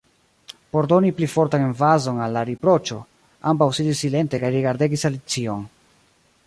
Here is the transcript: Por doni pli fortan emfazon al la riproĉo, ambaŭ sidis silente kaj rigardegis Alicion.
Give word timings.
Por 0.75 0.87
doni 0.91 1.11
pli 1.17 1.27
fortan 1.33 1.65
emfazon 1.65 2.21
al 2.27 2.33
la 2.37 2.43
riproĉo, 2.49 2.99
ambaŭ 3.53 3.69
sidis 3.81 4.03
silente 4.05 4.43
kaj 4.45 4.53
rigardegis 4.57 5.09
Alicion. 5.11 5.67